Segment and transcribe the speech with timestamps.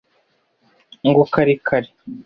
[1.07, 1.89] ngo kare kare